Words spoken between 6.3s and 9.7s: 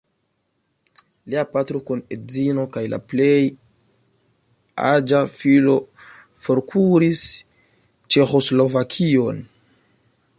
forkuris Ĉeĥoslovakion.